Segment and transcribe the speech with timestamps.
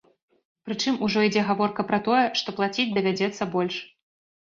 [0.69, 3.75] Прычым ужо ідзе гаворка пра тое, што плаціць давядзецца больш.